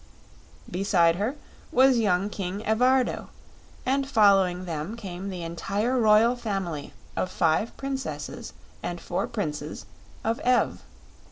Beside 0.71 1.17
her 1.17 1.35
was 1.71 1.99
young 1.99 2.27
King 2.27 2.63
Evardo, 2.65 3.27
and 3.85 4.09
following 4.09 4.65
them 4.65 4.97
came 4.97 5.29
the 5.29 5.43
entire 5.43 5.95
royal 5.99 6.35
family 6.35 6.91
of 7.15 7.29
five 7.29 7.77
Princesses 7.77 8.53
and 8.81 8.99
four 8.99 9.27
Princes 9.27 9.85
of 10.23 10.39
Ev. 10.39 10.81